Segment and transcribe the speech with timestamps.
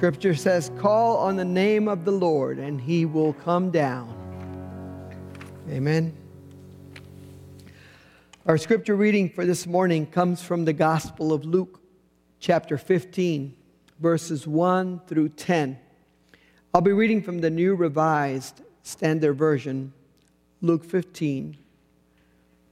[0.00, 4.08] Scripture says, Call on the name of the Lord, and he will come down.
[5.68, 6.16] Amen.
[8.46, 11.82] Our scripture reading for this morning comes from the Gospel of Luke,
[12.38, 13.54] chapter 15,
[13.98, 15.78] verses 1 through 10.
[16.72, 19.92] I'll be reading from the New Revised Standard Version,
[20.62, 21.58] Luke 15,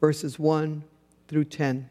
[0.01, 0.83] verses 1
[1.29, 1.91] through 10.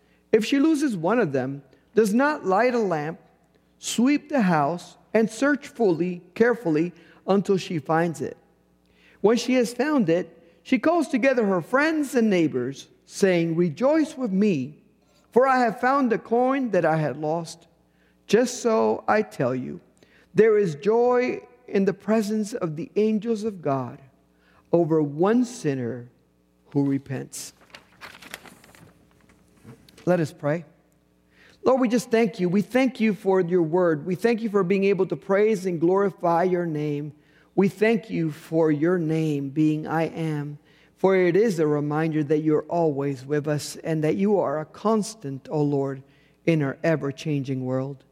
[0.31, 3.19] if she loses one of them, does not light a lamp,
[3.79, 6.93] sweep the house, and search fully, carefully,
[7.27, 8.37] until she finds it.
[9.19, 14.31] When she has found it, she calls together her friends and neighbors, saying, Rejoice with
[14.31, 14.77] me,
[15.31, 17.67] for I have found the coin that I had lost.
[18.27, 19.81] Just so I tell you,
[20.33, 23.99] there is joy in the presence of the angels of God
[24.71, 26.07] over one sinner
[26.71, 27.53] who repents.
[30.05, 30.65] Let us pray.
[31.63, 32.49] Lord, we just thank you.
[32.49, 34.05] We thank you for your word.
[34.05, 37.13] We thank you for being able to praise and glorify your name.
[37.53, 40.57] We thank you for your name being I am,
[40.97, 44.65] for it is a reminder that you're always with us and that you are a
[44.65, 46.01] constant, O oh Lord,
[46.45, 48.03] in our ever changing world.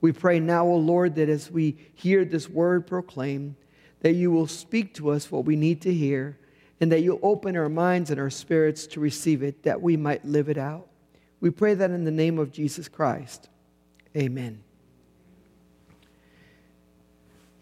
[0.00, 3.56] We pray now, O oh Lord, that as we hear this word proclaimed,
[4.00, 6.38] that you will speak to us what we need to hear,
[6.80, 10.24] and that you'll open our minds and our spirits to receive it, that we might
[10.24, 10.88] live it out.
[11.42, 13.48] We pray that in the name of Jesus Christ.
[14.16, 14.62] Amen.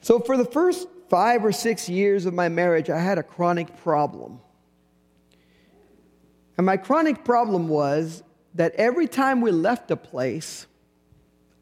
[0.03, 3.75] So, for the first five or six years of my marriage, I had a chronic
[3.79, 4.39] problem.
[6.59, 8.23] And my chronic problem was
[8.55, 10.67] that every time we left a place,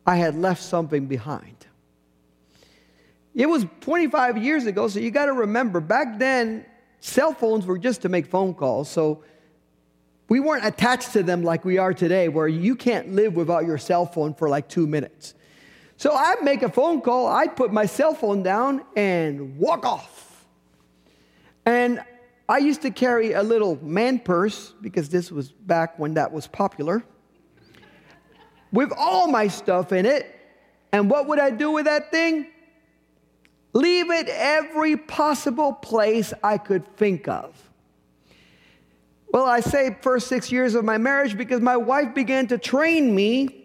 [0.05, 1.67] I had left something behind.
[3.33, 6.67] It was 25 years ago, so you got to remember back then,
[6.99, 8.91] cell phones were just to make phone calls.
[8.91, 9.23] So
[10.28, 13.78] we weren't attached to them like we are today, where you can't live without your
[13.78, 15.34] cell phone for like two minutes.
[15.97, 20.47] So I'd make a phone call, I'd put my cell phone down and walk off.
[21.67, 22.03] And
[22.49, 26.47] I used to carry a little man purse, because this was back when that was
[26.47, 27.03] popular,
[28.72, 30.34] with all my stuff in it.
[30.93, 32.47] And what would I do with that thing?
[33.75, 37.68] Leave it every possible place I could think of.
[39.31, 43.15] Well, I say first six years of my marriage because my wife began to train
[43.15, 43.59] me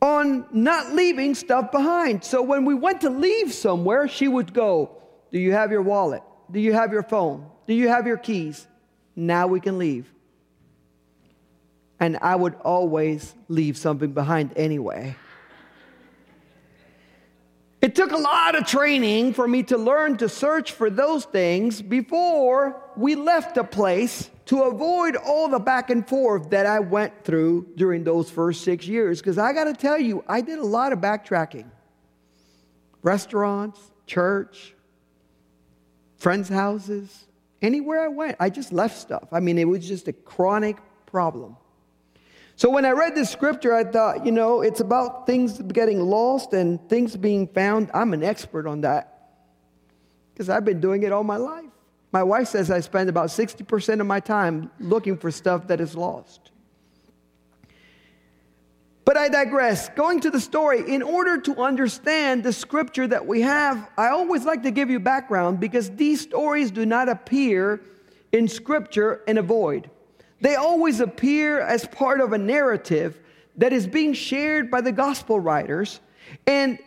[0.00, 2.22] on not leaving stuff behind.
[2.22, 5.02] So when we went to leave somewhere, she would go,
[5.32, 6.22] Do you have your wallet?
[6.50, 7.50] Do you have your phone?
[7.66, 8.66] Do you have your keys?
[9.16, 10.12] Now we can leave.
[11.98, 15.16] And I would always leave something behind anyway.
[17.82, 21.82] It took a lot of training for me to learn to search for those things
[21.82, 27.24] before we left a place to avoid all the back and forth that I went
[27.24, 29.20] through during those first six years.
[29.20, 31.66] Because I got to tell you, I did a lot of backtracking
[33.02, 34.74] restaurants, church,
[36.16, 37.26] friends' houses,
[37.62, 39.28] anywhere I went, I just left stuff.
[39.32, 40.76] I mean, it was just a chronic
[41.06, 41.56] problem.
[42.56, 46.54] So when I read this scripture, I thought, you know, it's about things getting lost
[46.54, 47.90] and things being found.
[47.92, 49.30] I'm an expert on that
[50.32, 51.66] because I've been doing it all my life.
[52.12, 55.94] My wife says I spend about 60% of my time looking for stuff that is
[55.94, 56.50] lost.
[59.04, 59.90] But I digress.
[59.90, 64.44] Going to the story, in order to understand the scripture that we have, I always
[64.44, 67.82] like to give you background because these stories do not appear
[68.32, 69.90] in scripture in a void.
[70.40, 73.18] They always appear as part of a narrative
[73.56, 76.00] that is being shared by the gospel writers.
[76.46, 76.78] And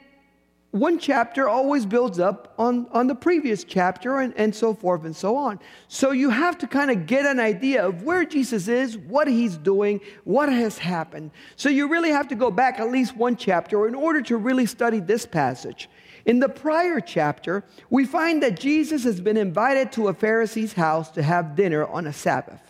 [0.71, 5.15] one chapter always builds up on, on the previous chapter and, and so forth and
[5.15, 5.59] so on.
[5.87, 9.57] So you have to kind of get an idea of where Jesus is, what he's
[9.57, 11.31] doing, what has happened.
[11.55, 14.67] So you really have to go back at least one chapter in order to really
[14.67, 15.89] study this passage.
[16.25, 21.09] In the prior chapter, we find that Jesus has been invited to a Pharisee's house
[21.11, 22.68] to have dinner on a Sabbath.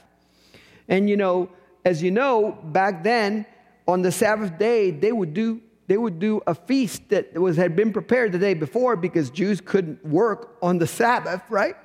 [0.89, 1.49] And you know,
[1.85, 3.45] as you know, back then,
[3.87, 7.75] on the Sabbath day, they would do they would do a feast that was, had
[7.75, 11.75] been prepared the day before because Jews couldn't work on the Sabbath, right?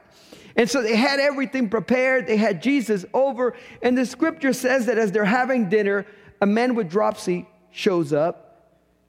[0.57, 2.27] And so they had everything prepared.
[2.27, 3.57] They had Jesus over.
[3.81, 6.05] And the scripture says that as they're having dinner,
[6.43, 8.45] a man with dropsy shows up.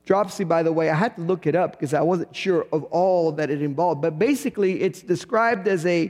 [0.05, 2.85] Dropsy, by the way, I had to look it up because I wasn't sure of
[2.85, 4.01] all that it involved.
[4.01, 6.09] But basically, it's described as a,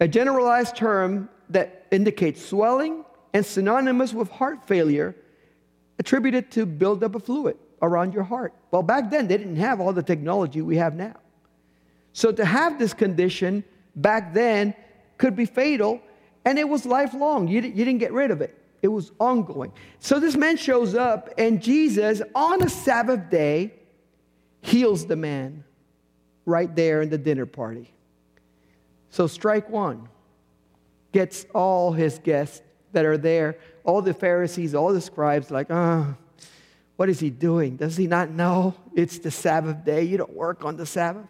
[0.00, 3.04] a generalized term that indicates swelling
[3.36, 5.14] and synonymous with heart failure
[5.98, 8.54] attributed to buildup of fluid around your heart.
[8.70, 11.16] Well, back then, they didn't have all the technology we have now.
[12.14, 13.62] So to have this condition
[13.94, 14.72] back then
[15.18, 16.00] could be fatal,
[16.46, 17.46] and it was lifelong.
[17.46, 19.70] You, you didn't get rid of it, it was ongoing.
[19.98, 23.74] So this man shows up, and Jesus, on a Sabbath day,
[24.62, 25.62] heals the man
[26.46, 27.92] right there in the dinner party.
[29.10, 30.08] So, strike one
[31.12, 32.62] gets all his guests
[32.96, 35.68] that are there, all the Pharisees, all the scribes, like.
[35.70, 36.16] Oh,
[36.96, 37.76] what is he doing?
[37.76, 40.02] Does he not know it's the Sabbath day?
[40.02, 41.26] You don't work on the Sabbath.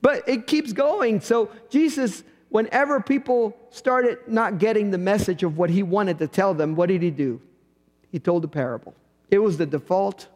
[0.00, 1.20] But it keeps going.
[1.20, 6.54] So, Jesus, whenever people started not getting the message of what he wanted to tell
[6.54, 7.40] them, what did he do?
[8.10, 8.94] He told a parable.
[9.30, 10.28] It was the default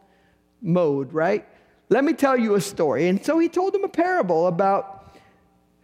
[0.61, 1.47] mode, right?
[1.89, 3.09] Let me tell you a story.
[3.09, 5.17] And so he told them a parable about,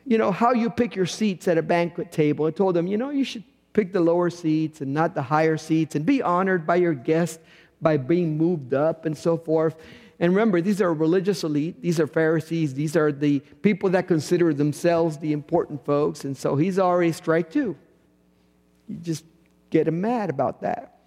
[0.05, 2.45] you know, how you pick your seats at a banquet table.
[2.47, 3.45] He told them, you know, you should
[3.79, 7.39] pick the lower seats and not the higher seats and be honored by your guests
[7.81, 9.77] by being moved up and so forth.
[10.19, 11.81] And remember, these are religious elite.
[11.81, 12.75] These are Pharisees.
[12.75, 16.25] These are the people that consider themselves the important folks.
[16.25, 17.77] And so he's already strike two.
[18.89, 19.25] You just
[19.71, 20.99] get him mad about that.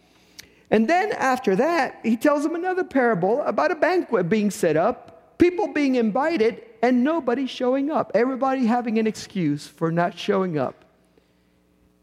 [0.69, 5.37] And then after that, he tells them another parable about a banquet being set up,
[5.37, 8.13] people being invited, and nobody showing up.
[8.15, 10.85] Everybody having an excuse for not showing up.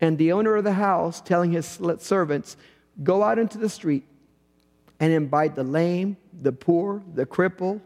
[0.00, 2.56] And the owner of the house telling his servants,
[3.02, 4.04] go out into the street
[5.00, 7.80] and invite the lame, the poor, the cripple.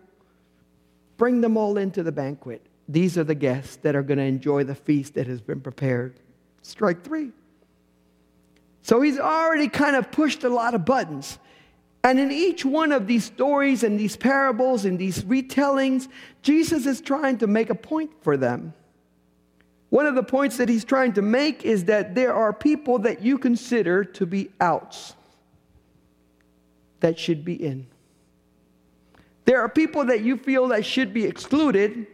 [1.17, 2.67] Bring them all into the banquet.
[2.89, 6.19] These are the guests that are going to enjoy the feast that has been prepared.
[6.63, 7.31] Strike three.
[8.83, 11.39] So he's already kind of pushed a lot of buttons.
[12.05, 16.09] And in each one of these stories and these parables and these retellings,
[16.43, 18.75] Jesus is trying to make a point for them.
[19.93, 23.21] One of the points that he's trying to make is that there are people that
[23.21, 25.13] you consider to be outs
[27.01, 27.87] that should be in.
[29.45, 32.07] There are people that you feel that should be excluded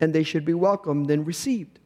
[0.00, 1.78] and they should be welcomed and received.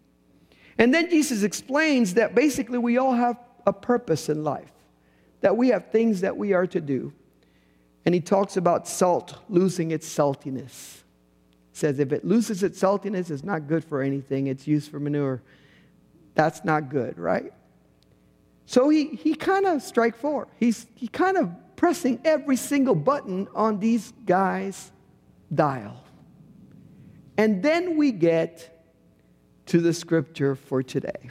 [0.77, 4.73] And then Jesus explains that basically we all have a purpose in life,
[5.41, 7.13] that we have things that we are to do.
[8.05, 11.05] And he talks about salt losing its saltiness.
[11.77, 15.43] Says if it loses its saltiness, it's not good for anything, it's used for manure.
[16.35, 17.53] That's not good, right?
[18.65, 20.49] So he, he kind of strike four.
[20.59, 24.91] He's, he kind of pressing every single button on these guys'
[25.55, 26.03] dial.
[27.37, 28.83] And then we get
[29.67, 31.29] to the scripture for today.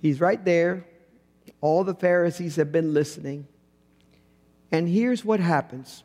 [0.00, 0.86] He's right there.
[1.60, 3.48] All the Pharisees have been listening.
[4.70, 6.04] And here's what happens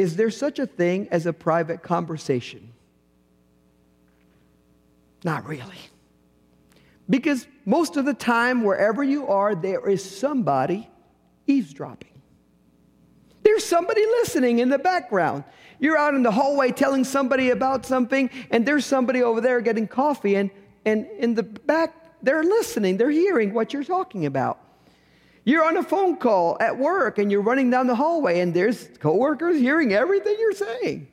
[0.00, 2.72] Is there such a thing as a private conversation?
[5.24, 5.76] Not really.
[7.10, 10.88] Because most of the time, wherever you are, there is somebody
[11.46, 12.08] eavesdropping.
[13.42, 15.44] There's somebody listening in the background.
[15.78, 19.86] You're out in the hallway telling somebody about something, and there's somebody over there getting
[19.86, 20.50] coffee, and,
[20.86, 24.60] and in the back, they're listening, they're hearing what you're talking about.
[25.44, 28.88] You're on a phone call at work, and you're running down the hallway, and there's
[28.98, 31.08] coworkers hearing everything you're saying.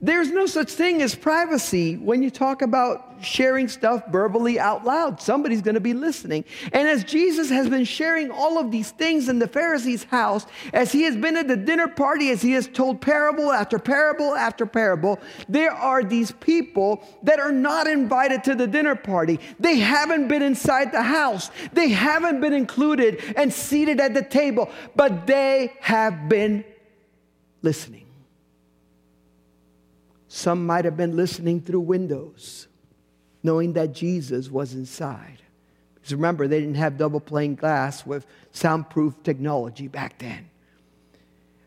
[0.00, 5.20] There's no such thing as privacy when you talk about sharing stuff verbally out loud.
[5.20, 6.44] Somebody's going to be listening.
[6.72, 10.92] And as Jesus has been sharing all of these things in the Pharisee's house, as
[10.92, 14.66] he has been at the dinner party, as he has told parable after parable after
[14.66, 19.40] parable, there are these people that are not invited to the dinner party.
[19.58, 24.70] They haven't been inside the house, they haven't been included and seated at the table,
[24.96, 26.64] but they have been
[27.62, 28.03] listening.
[30.34, 32.66] Some might have been listening through windows,
[33.44, 35.38] knowing that Jesus was inside.
[35.94, 40.50] Because remember, they didn't have double pane glass with soundproof technology back then.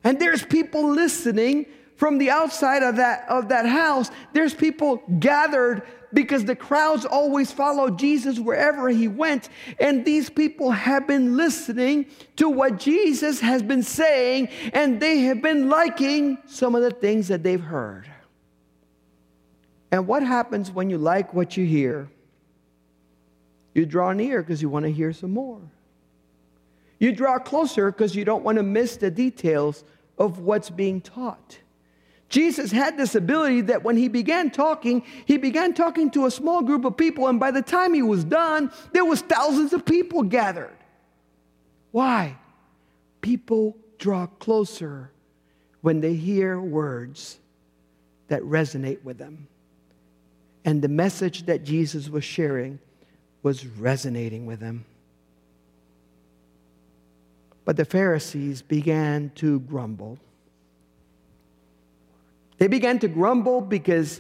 [0.04, 5.84] And there's people listening from the outside of that, of that house, there's people gathered
[6.12, 9.48] because the crowds always followed Jesus wherever he went.
[9.80, 15.42] And these people have been listening to what Jesus has been saying, and they have
[15.42, 18.10] been liking some of the things that they've heard.
[19.92, 22.10] And what happens when you like what you hear?
[23.74, 25.62] You draw near because you want to hear some more.
[27.00, 29.84] You draw closer because you don't want to miss the details
[30.18, 31.60] of what's being taught.
[32.30, 36.62] Jesus had this ability that when he began talking, he began talking to a small
[36.62, 40.24] group of people, and by the time he was done, there was thousands of people
[40.24, 40.76] gathered.
[41.92, 42.36] Why?
[43.22, 45.12] People draw closer
[45.82, 47.40] when they hear words
[48.28, 49.48] that resonate with them.
[50.68, 52.80] And the message that Jesus was sharing
[53.42, 54.84] was resonating with them.
[57.64, 60.20] But the Pharisees began to grumble.
[62.58, 64.20] They began to grumble because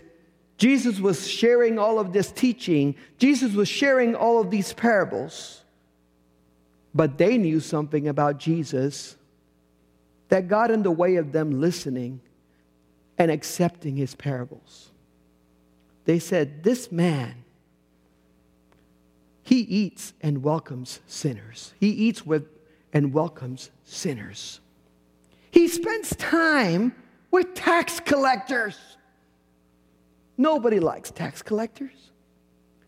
[0.58, 5.64] Jesus was sharing all of this teaching, Jesus was sharing all of these parables.
[6.96, 9.18] But they knew something about Jesus
[10.30, 12.22] that got in the way of them listening
[13.18, 14.92] and accepting his parables.
[16.08, 17.44] They said, This man,
[19.44, 21.74] he eats and welcomes sinners.
[21.80, 22.48] He eats with
[22.94, 24.62] and welcomes sinners.
[25.52, 26.96] He spends time
[27.30, 28.78] with tax collectors.
[30.38, 32.12] Nobody likes tax collectors.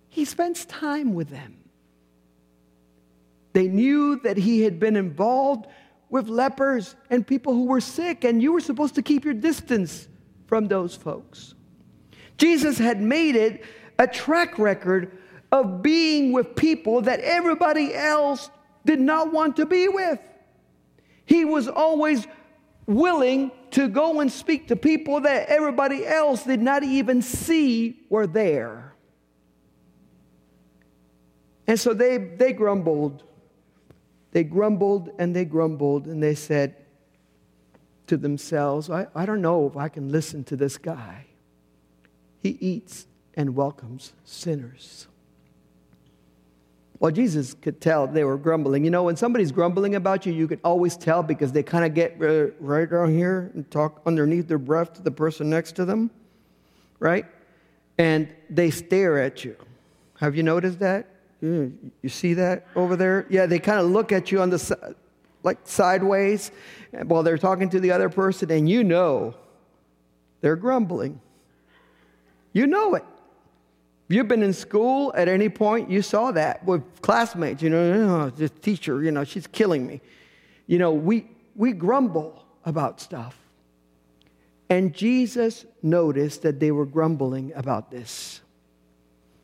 [0.08, 1.58] He spends time with them.
[3.52, 5.68] They knew that he had been involved
[6.10, 10.08] with lepers and people who were sick, and you were supposed to keep your distance
[10.48, 11.56] from those folks.
[12.40, 13.64] Jesus had made it
[14.00, 15.18] a track record
[15.52, 18.50] of being with people that everybody else
[18.86, 20.20] did not want to be with.
[21.26, 22.26] He was always
[22.88, 28.26] willing to go and speak to people that everybody else did not even see were
[28.26, 28.96] there.
[31.68, 33.24] And so they, they grumbled.
[34.32, 36.76] They grumbled and they grumbled and they said
[38.08, 41.26] to themselves, I, I don't know if I can listen to this guy.
[42.42, 45.08] He eats and welcomes sinners.
[47.00, 48.84] Well, Jesus could tell they were grumbling.
[48.84, 51.94] You know, when somebody's grumbling about you, you can always tell because they kind of
[51.94, 52.16] get
[52.60, 56.12] right down here and talk underneath their breath to the person next to them,
[57.00, 57.26] right?
[57.98, 59.56] And they stare at you.
[60.20, 61.08] Have you noticed that?
[61.42, 63.26] You, you see that over there?
[63.30, 64.96] Yeah, they kind of look at you on the
[65.42, 66.52] like sideways
[67.06, 69.36] while they're talking to the other person, and you know
[70.42, 71.22] they're grumbling.
[72.54, 73.06] You know it
[74.10, 77.62] you've been in school at any point, you saw that with classmates.
[77.62, 80.02] You know, oh, this teacher, you know, she's killing me.
[80.68, 83.38] You know, we, we grumble about stuff.
[84.70, 88.42] And Jesus noticed that they were grumbling about this.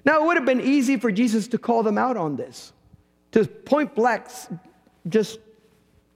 [0.04, 2.74] Now, it would have been easy for Jesus to call them out on this,
[3.32, 4.28] to point blank
[5.08, 5.40] just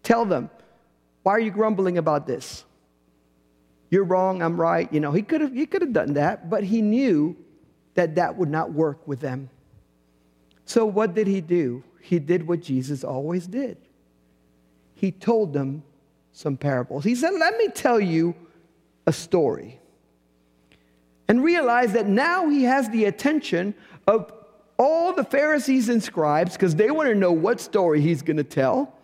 [0.03, 0.49] tell them,
[1.23, 2.65] why are you grumbling about this?
[3.89, 4.91] You're wrong, I'm right.
[4.93, 7.35] You know, he could have, he could have done that, but he knew
[7.95, 9.49] that that would not work with them.
[10.65, 11.83] So, what did he do?
[12.01, 13.77] He did what Jesus always did.
[14.93, 15.83] He told them
[16.31, 17.03] some parables.
[17.03, 18.35] He said, Let me tell you
[19.07, 19.79] a story.
[21.27, 23.73] And realize that now he has the attention
[24.07, 24.31] of
[24.77, 28.43] all the Pharisees and scribes because they want to know what story he's going to
[28.43, 28.95] tell.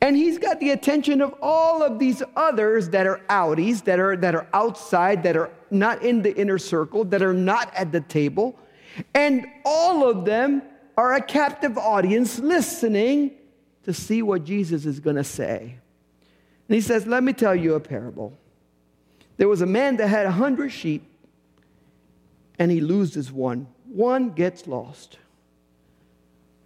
[0.00, 4.16] And he's got the attention of all of these others that are outies, that are,
[4.16, 8.00] that are outside, that are not in the inner circle, that are not at the
[8.00, 8.58] table.
[9.14, 10.62] And all of them
[10.96, 13.32] are a captive audience listening
[13.84, 15.78] to see what Jesus is going to say.
[16.68, 18.36] And he says, Let me tell you a parable.
[19.36, 21.08] There was a man that had a hundred sheep,
[22.58, 23.68] and he loses one.
[23.86, 25.18] One gets lost.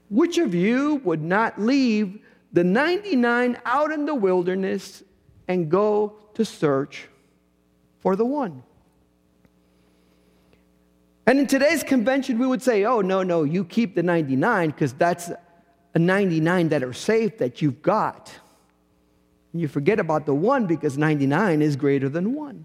[0.08, 2.18] Which of you would not leave
[2.52, 5.02] the 99 out in the wilderness
[5.48, 7.08] and go to search
[8.00, 8.62] for the one.
[11.26, 14.92] And in today's convention, we would say, oh, no, no, you keep the 99 because
[14.92, 15.30] that's
[15.94, 18.32] a 99 that are safe that you've got.
[19.52, 22.64] And you forget about the one because 99 is greater than one.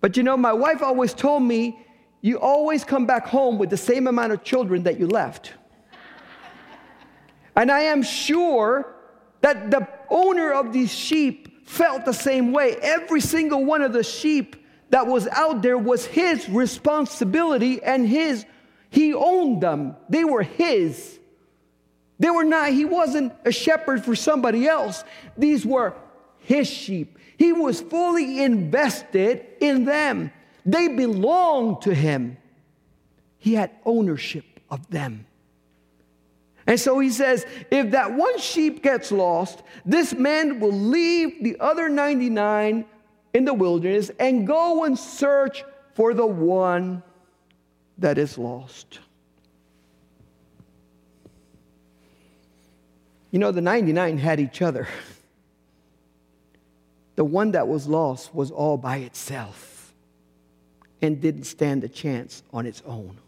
[0.00, 1.78] But you know, my wife always told me,
[2.22, 5.52] you always come back home with the same amount of children that you left.
[7.56, 8.94] And I am sure
[9.40, 12.76] that the owner of these sheep felt the same way.
[12.76, 14.56] Every single one of the sheep
[14.90, 18.44] that was out there was his responsibility and his,
[18.90, 19.96] he owned them.
[20.08, 21.18] They were his.
[22.18, 25.04] They were not, he wasn't a shepherd for somebody else.
[25.36, 25.94] These were
[26.38, 27.18] his sheep.
[27.36, 30.32] He was fully invested in them.
[30.64, 32.38] They belonged to him.
[33.38, 35.26] He had ownership of them.
[36.66, 41.56] And so he says, if that one sheep gets lost, this man will leave the
[41.60, 42.84] other 99
[43.34, 47.02] in the wilderness and go and search for the one
[47.98, 48.98] that is lost.
[53.30, 54.88] You know, the 99 had each other.
[57.16, 59.94] The one that was lost was all by itself
[61.00, 63.18] and didn't stand a chance on its own.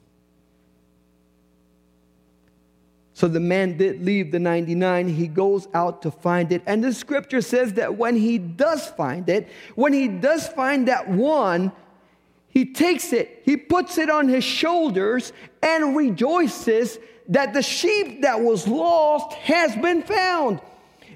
[3.19, 5.09] So the man did leave the 99.
[5.09, 6.63] He goes out to find it.
[6.67, 11.09] And the scripture says that when he does find it, when he does find that
[11.09, 11.73] one,
[12.49, 15.33] he takes it, he puts it on his shoulders
[15.65, 20.61] and rejoices that the sheep that was lost has been found.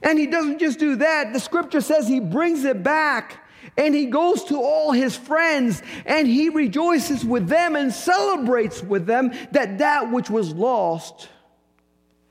[0.02, 4.06] And he doesn't just do that, the scripture says he brings it back and he
[4.06, 9.78] goes to all his friends and he rejoices with them and celebrates with them that
[9.78, 11.28] that which was lost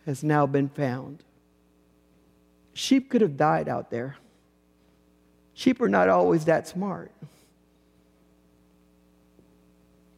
[0.05, 1.23] has now been found.
[2.73, 4.17] Sheep could have died out there.
[5.53, 7.11] Sheep are not always that smart.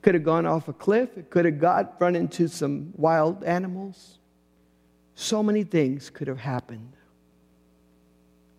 [0.01, 1.17] Could have gone off a cliff.
[1.17, 4.19] It could have got run into some wild animals.
[5.15, 6.93] So many things could have happened.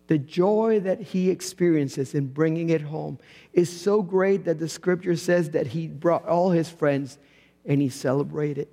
[0.07, 3.17] The joy that he experiences in bringing it home
[3.53, 7.17] is so great that the scripture says that he brought all his friends
[7.65, 8.67] and he celebrated.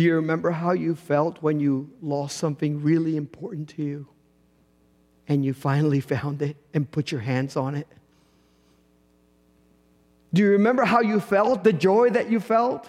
[0.00, 4.08] Do you remember how you felt when you lost something really important to you
[5.28, 7.86] and you finally found it and put your hands on it?
[10.32, 12.88] Do you remember how you felt, the joy that you felt?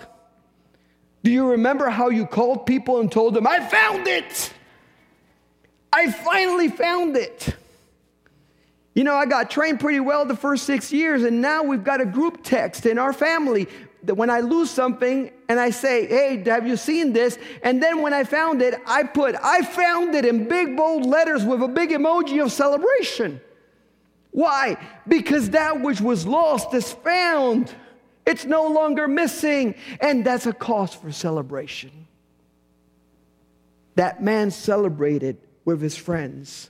[1.22, 4.53] Do you remember how you called people and told them, I found it?
[5.91, 7.58] I finally found it.
[8.96, 12.00] You know, I got trained pretty well the first six years, and now we've got
[12.00, 13.68] a group text in our family
[14.03, 17.38] that when I lose something and I say, Hey, have you seen this?
[17.62, 21.43] And then when I found it, I put, I found it in big bold letters
[21.43, 23.41] with a big emoji of celebration.
[24.29, 24.77] Why?
[25.05, 27.75] Because that which was lost is found.
[28.25, 29.75] It's no longer missing.
[29.99, 32.08] And that's a cause for celebration.
[33.95, 36.69] That man celebrated with his friends.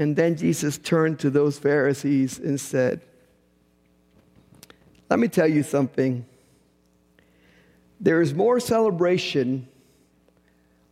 [0.00, 3.02] And then Jesus turned to those Pharisees and said,
[5.08, 6.24] let me tell you something.
[8.00, 9.68] There is more celebration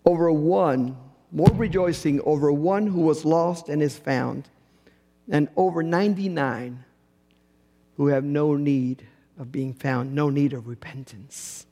[0.04, 0.96] over one,
[1.32, 4.48] more rejoicing over one who was lost and is found,
[5.26, 6.84] than over 99
[7.96, 9.06] who have no need
[9.38, 11.66] of being found, no need of repentance.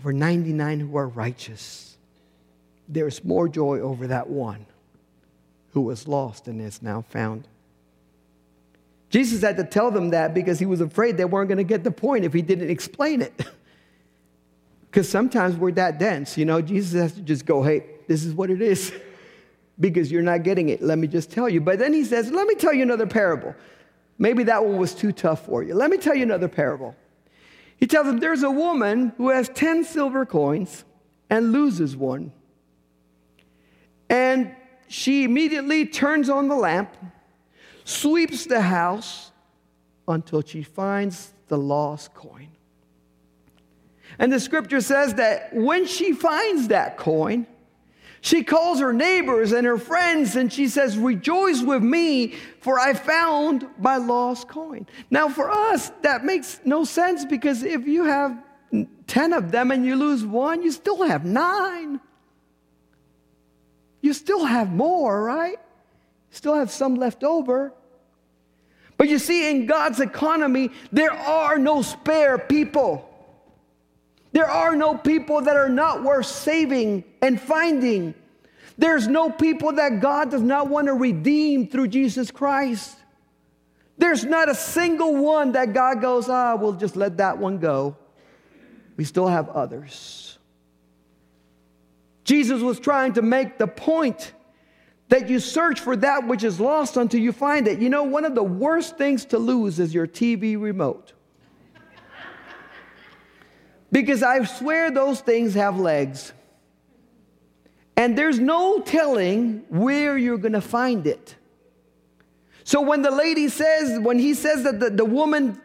[0.00, 1.96] Over 99 who are righteous.
[2.88, 4.66] There's more joy over that one
[5.70, 7.48] who was lost and is now found.
[9.12, 11.84] Jesus had to tell them that because he was afraid they weren't going to get
[11.84, 13.46] the point if he didn't explain it.
[14.90, 18.34] Because sometimes we're that dense, you know, Jesus has to just go, hey, this is
[18.34, 18.92] what it is.
[19.80, 20.82] because you're not getting it.
[20.82, 21.62] Let me just tell you.
[21.62, 23.54] But then he says, let me tell you another parable.
[24.18, 25.74] Maybe that one was too tough for you.
[25.74, 26.94] Let me tell you another parable.
[27.78, 30.84] He tells them there's a woman who has 10 silver coins
[31.30, 32.30] and loses one.
[34.10, 34.54] And
[34.88, 36.94] she immediately turns on the lamp
[37.84, 39.32] sweeps the house
[40.08, 42.48] until she finds the lost coin.
[44.18, 47.46] And the scripture says that when she finds that coin,
[48.20, 52.94] she calls her neighbors and her friends and she says, Rejoice with me, for I
[52.94, 54.86] found my lost coin.
[55.10, 58.40] Now, for us, that makes no sense because if you have
[59.08, 62.00] 10 of them and you lose one, you still have nine.
[64.02, 65.58] You still have more, right?
[66.32, 67.72] Still have some left over.
[68.96, 73.08] But you see, in God's economy, there are no spare people.
[74.32, 78.14] There are no people that are not worth saving and finding.
[78.78, 82.96] There's no people that God does not want to redeem through Jesus Christ.
[83.98, 87.96] There's not a single one that God goes, ah, we'll just let that one go.
[88.96, 90.38] We still have others.
[92.24, 94.32] Jesus was trying to make the point
[95.12, 97.78] that you search for that which is lost until you find it.
[97.80, 101.12] You know, one of the worst things to lose is your TV remote.
[103.92, 106.32] because I swear those things have legs.
[107.94, 111.36] And there's no telling where you're going to find it.
[112.64, 115.60] So when the lady says, when he says that the, the woman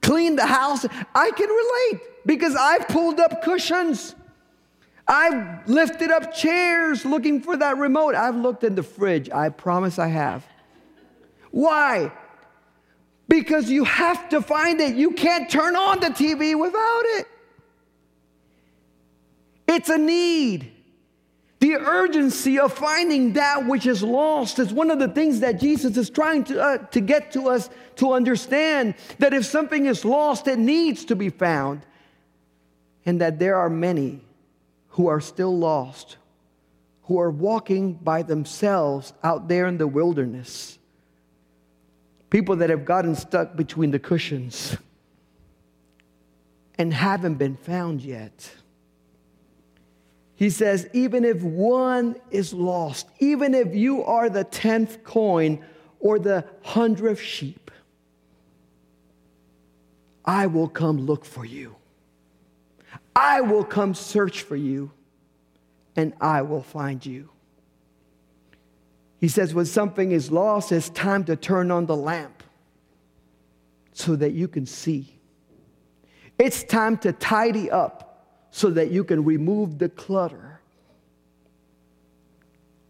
[0.00, 4.14] cleaned the house, I can relate because I've pulled up cushions.
[5.12, 8.14] I've lifted up chairs looking for that remote.
[8.14, 9.28] I've looked in the fridge.
[9.28, 10.46] I promise I have.
[11.50, 12.10] Why?
[13.28, 14.96] Because you have to find it.
[14.96, 17.26] You can't turn on the TV without it.
[19.68, 20.72] It's a need.
[21.60, 25.98] The urgency of finding that which is lost is one of the things that Jesus
[25.98, 30.48] is trying to, uh, to get to us to understand that if something is lost,
[30.48, 31.82] it needs to be found.
[33.04, 34.22] And that there are many
[34.92, 36.16] who are still lost,
[37.04, 40.78] who are walking by themselves out there in the wilderness.
[42.28, 44.76] People that have gotten stuck between the cushions
[46.76, 48.54] and haven't been found yet.
[50.34, 55.64] He says, even if one is lost, even if you are the tenth coin
[56.00, 57.70] or the hundredth sheep,
[60.24, 61.76] I will come look for you.
[63.14, 64.90] I will come search for you,
[65.96, 67.28] and I will find you.
[69.18, 72.42] He says, when something is lost, it's time to turn on the lamp
[73.92, 75.18] so that you can see.
[76.38, 80.60] It's time to tidy up so that you can remove the clutter.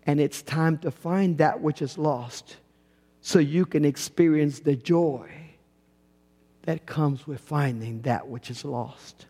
[0.04, 2.56] And it's time to find that which is lost
[3.20, 5.30] so you can experience the joy
[6.62, 9.26] that comes with finding that which is lost.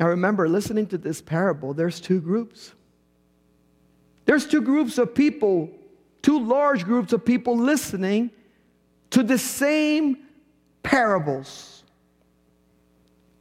[0.00, 2.72] Now, remember, listening to this parable, there's two groups.
[4.24, 5.70] There's two groups of people,
[6.22, 8.30] two large groups of people listening
[9.10, 10.16] to the same
[10.82, 11.84] parables.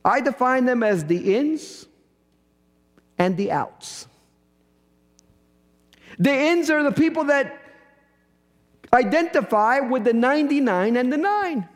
[0.04, 1.86] I define them as the ins
[3.18, 4.08] and the outs.
[6.18, 7.58] The ins are the people that
[8.92, 11.70] identify with the 99 and the 9.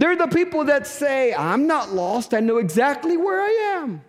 [0.00, 4.00] They're the people that say, I'm not lost, I know exactly where I am.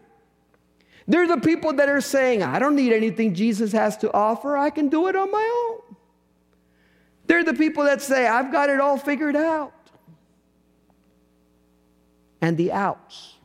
[1.05, 4.69] They're the people that are saying, I don't need anything Jesus has to offer, I
[4.69, 5.97] can do it on my own.
[7.27, 9.73] They're the people that say, I've got it all figured out
[12.39, 13.35] and the outs.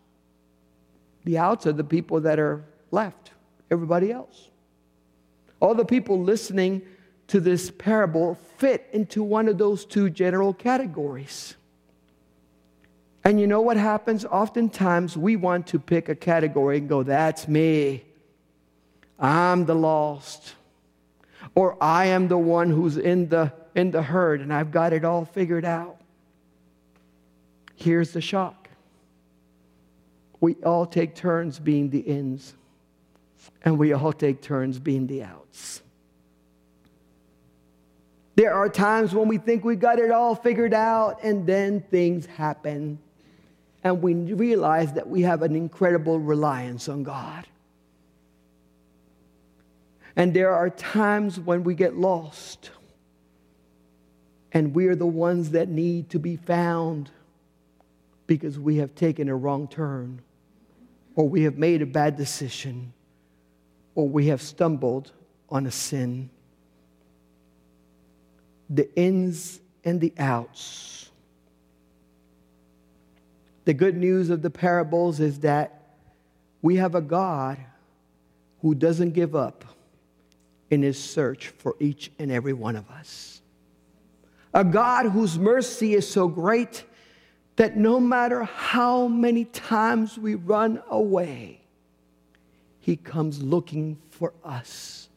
[1.25, 3.33] The outs are the people that are left,
[3.73, 4.51] everybody else.
[5.59, 6.83] All the people listening
[7.27, 11.56] to this parable fit into one of those two general categories.
[13.27, 14.25] And you know what happens?
[14.25, 18.05] Oftentimes we want to pick a category and go, that's me.
[19.19, 20.55] I'm the lost.
[21.57, 25.05] Or I am the one who's in the, in the herd and I've got it
[25.05, 26.01] all figured out.
[27.75, 28.69] Here's the shock
[30.41, 32.55] we all take turns being the ins,
[33.65, 35.83] and we all take turns being the outs.
[38.37, 42.27] There are times when we think we got it all figured out, and then things
[42.27, 42.99] happen,
[43.87, 47.47] and we realize that we have an incredible reliance on God.
[50.17, 52.73] And there are times when we get lost,
[54.51, 57.11] and we are the ones that need to be found
[58.27, 60.21] because we have taken a wrong turn
[61.15, 62.93] or we have made a bad decision,
[63.95, 65.13] or we have stumbled
[65.49, 66.29] on a sin.
[68.69, 71.06] The ins and the outs.
[73.67, 75.83] The good news of the parables is that
[76.63, 77.59] we have a God
[78.63, 79.65] who doesn't give up
[80.71, 83.43] in his search for each and every one of us.
[84.55, 86.85] A God whose mercy is so great
[87.57, 91.61] that no matter how many times we run away,
[92.79, 95.09] He comes looking for us.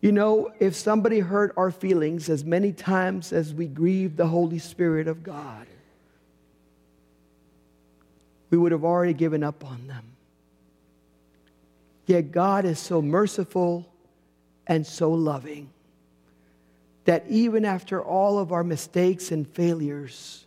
[0.00, 4.58] You know, if somebody hurt our feelings as many times as we grieve the Holy
[4.58, 5.66] Spirit of God,
[8.50, 10.04] we would have already given up on them.
[12.06, 13.88] Yet God is so merciful
[14.66, 15.70] and so loving
[17.04, 20.44] that even after all of our mistakes and failures,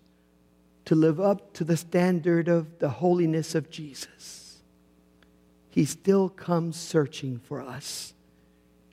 [0.85, 4.59] to live up to the standard of the holiness of Jesus,
[5.69, 8.13] He still comes searching for us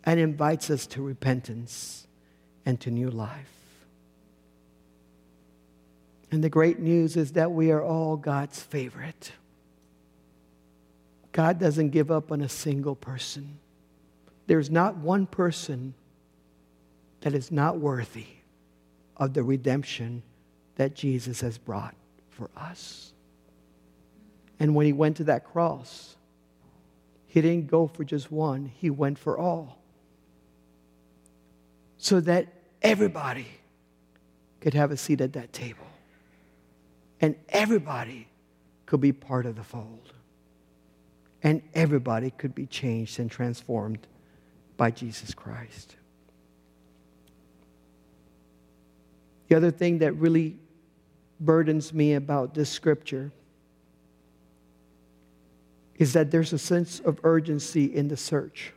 [0.05, 2.07] and invites us to repentance
[2.64, 3.60] and to new life.
[6.30, 9.32] And the great news is that we are all God's favorite.
[11.32, 13.58] God doesn't give up on a single person.
[14.46, 15.94] There's not one person
[17.20, 18.26] that is not worthy
[19.16, 20.22] of the redemption
[20.76, 21.94] that Jesus has brought
[22.30, 23.12] for us.
[24.58, 26.16] And when he went to that cross,
[27.26, 29.78] he didn't go for just one, he went for all.
[31.98, 32.48] So that
[32.82, 33.46] everybody
[34.60, 35.89] could have a seat at that table.
[37.20, 38.28] And everybody
[38.87, 40.12] could be part of the fold.
[41.42, 44.06] And everybody could be changed and transformed
[44.76, 45.96] by Jesus Christ.
[49.48, 50.56] The other thing that really
[51.40, 53.33] burdens me about this scripture
[55.96, 58.72] is that there's a sense of urgency in the search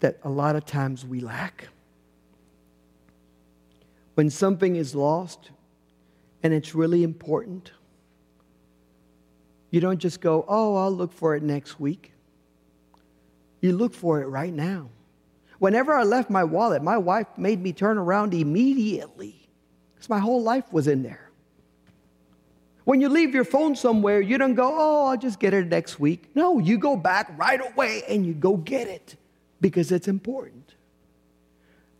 [0.00, 1.68] that a lot of times we lack.
[4.14, 5.50] When something is lost
[6.42, 7.72] and it's really important,
[9.70, 12.12] you don't just go, oh, I'll look for it next week.
[13.60, 14.90] You look for it right now.
[15.58, 19.48] Whenever I left my wallet, my wife made me turn around immediately
[19.94, 21.30] because my whole life was in there.
[22.84, 26.00] When you leave your phone somewhere, you don't go, oh, I'll just get it next
[26.00, 26.34] week.
[26.34, 29.14] No, you go back right away and you go get it
[29.60, 30.74] because it's important.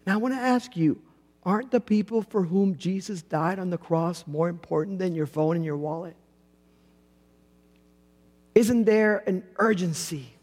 [0.05, 1.00] And I want to ask you
[1.44, 5.57] aren't the people for whom Jesus died on the cross more important than your phone
[5.57, 6.16] and your wallet?
[8.55, 10.35] Isn't there an urgency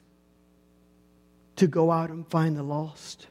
[1.58, 3.28] to go out and find the lost?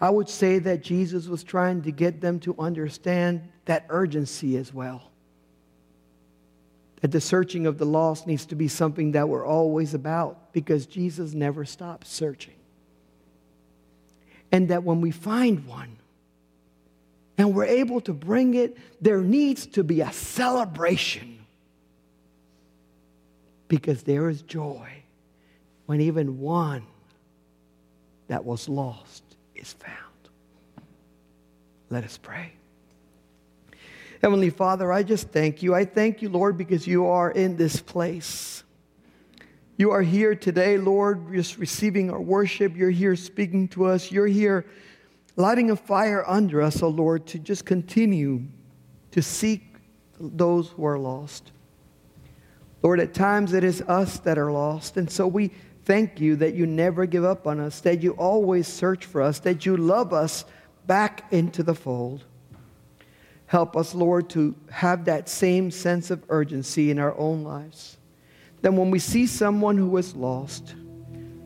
[0.00, 4.74] I would say that Jesus was trying to get them to understand that urgency as
[4.74, 5.10] well.
[7.00, 10.86] That the searching of the lost needs to be something that we're always about because
[10.86, 12.54] Jesus never stops searching.
[14.52, 15.96] And that when we find one
[17.38, 21.44] and we're able to bring it, there needs to be a celebration
[23.68, 24.86] because there is joy
[25.86, 26.84] when even one
[28.28, 29.22] that was lost
[29.54, 29.96] is found.
[31.88, 32.52] Let us pray.
[34.22, 35.74] Heavenly Father, I just thank you.
[35.74, 38.61] I thank you, Lord, because you are in this place.
[39.82, 42.76] You are here today, Lord, just receiving our worship.
[42.76, 44.12] You're here speaking to us.
[44.12, 44.64] You're here
[45.34, 48.44] lighting a fire under us, oh Lord, to just continue
[49.10, 49.64] to seek
[50.20, 51.50] those who are lost.
[52.84, 54.98] Lord, at times it is us that are lost.
[54.98, 55.50] And so we
[55.84, 59.40] thank you that you never give up on us, that you always search for us,
[59.40, 60.44] that you love us
[60.86, 62.22] back into the fold.
[63.46, 67.96] Help us, Lord, to have that same sense of urgency in our own lives.
[68.62, 70.74] That when we see someone who is lost,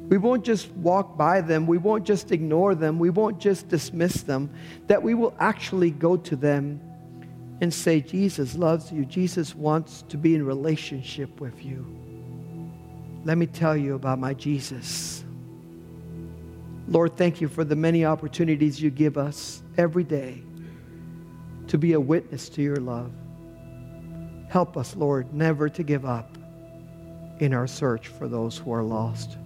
[0.08, 4.22] we won't just walk by them, we won't just ignore them, we won't just dismiss
[4.22, 4.50] them,
[4.86, 6.80] that we will actually go to them
[7.60, 11.84] and say, Jesus loves you, Jesus wants to be in relationship with you.
[13.24, 15.24] Let me tell you about my Jesus.
[16.86, 20.42] Lord, thank you for the many opportunities you give us every day
[21.66, 23.10] to be a witness to your love.
[24.48, 26.35] Help us, Lord, never to give up
[27.38, 29.36] in our search for those who are lost.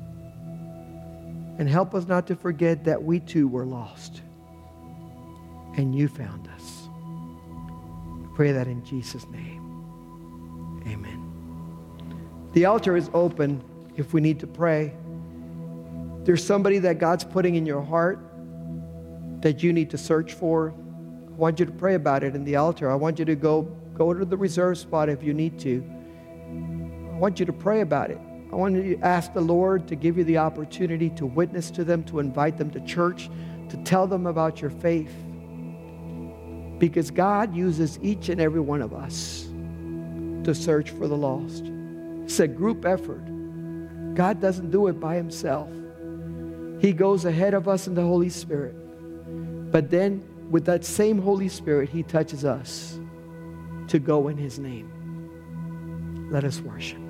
[1.58, 4.22] And help us not to forget that we too were lost
[5.76, 6.88] and you found us.
[8.34, 9.60] Pray that in Jesus' name.
[10.86, 12.50] Amen.
[12.52, 13.62] The altar is open
[13.96, 14.94] if we need to pray.
[16.24, 18.18] There's somebody that God's putting in your heart
[19.42, 20.74] that you need to search for
[21.30, 22.90] I want you to pray about it in the altar.
[22.90, 23.62] I want you to go,
[23.94, 25.82] go to the reserve spot if you need to.
[27.20, 28.18] I want you to pray about it.
[28.50, 31.84] I want you to ask the Lord to give you the opportunity to witness to
[31.84, 33.28] them, to invite them to church,
[33.68, 35.12] to tell them about your faith.
[36.78, 39.42] Because God uses each and every one of us
[40.44, 41.64] to search for the lost.
[42.24, 43.26] It's a group effort.
[44.14, 45.68] God doesn't do it by himself.
[46.80, 48.74] He goes ahead of us in the Holy Spirit.
[49.70, 52.98] But then with that same Holy Spirit, He touches us
[53.88, 54.90] to go in His name.
[56.30, 57.09] Let us worship.